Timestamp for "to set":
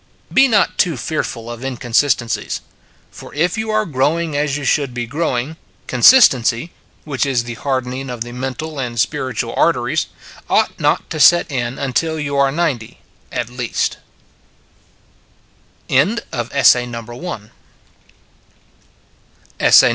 11.11-11.51